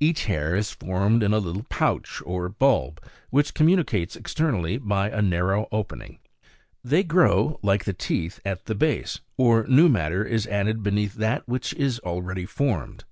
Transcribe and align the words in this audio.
Each 0.00 0.24
hair 0.24 0.56
is 0.56 0.72
formed 0.72 1.22
in 1.22 1.32
a 1.32 1.38
little 1.38 1.62
pouch 1.62 2.20
or 2.26 2.48
bulb, 2.48 3.00
which 3.30 3.54
communicates 3.54 4.16
externally 4.16 4.78
by 4.78 5.08
a 5.10 5.22
narrow 5.22 5.68
opening. 5.70 6.18
They 6.82 7.04
grow, 7.04 7.60
like 7.62 7.84
the 7.84 7.92
teeth, 7.92 8.40
at 8.44 8.64
the 8.64 8.74
base, 8.74 9.20
or 9.36 9.68
new 9.68 9.88
matter 9.88 10.24
is 10.24 10.48
added 10.48 10.82
beneath 10.82 11.14
that 11.14 11.46
which 11.48 11.72
is 11.74 12.00
already 12.00 12.46
formed. 12.46 13.04